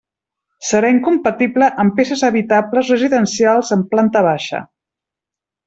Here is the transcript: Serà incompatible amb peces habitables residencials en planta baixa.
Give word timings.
Serà 0.69 0.89
incompatible 0.93 1.67
amb 1.83 1.93
peces 1.99 2.25
habitables 2.29 2.91
residencials 2.95 3.73
en 3.79 3.85
planta 3.95 4.25
baixa. 4.33 4.65